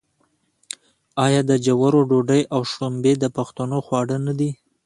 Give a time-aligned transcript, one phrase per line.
[1.25, 4.51] آیا د جوارو ډوډۍ او شړومبې د پښتنو خواړه نه دي؟